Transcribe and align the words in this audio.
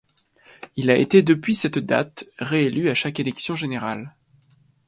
Il 0.77 0.89
a 0.89 0.97
été 0.97 1.21
depuis 1.21 1.53
cette 1.53 1.77
date 1.77 2.25
réélu 2.39 2.89
à 2.89 2.95
chaque 2.95 3.19
élection 3.19 3.55
générale. 3.55 4.15